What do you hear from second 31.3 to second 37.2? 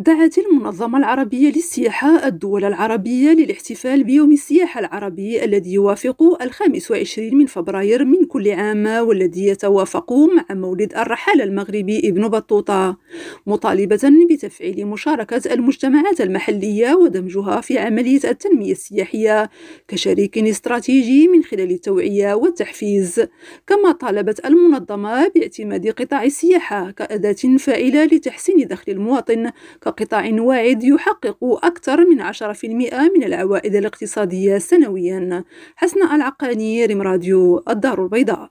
أكثر من 10% من العوائد الاقتصادية سنويا. حسن العقاني ريم